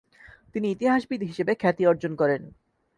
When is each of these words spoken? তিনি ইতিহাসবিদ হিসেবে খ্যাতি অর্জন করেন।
তিনি 0.53 0.67
ইতিহাসবিদ 0.71 1.21
হিসেবে 1.23 1.53
খ্যাতি 1.55 1.83
অর্জন 1.87 2.13
করেন। 2.15 2.41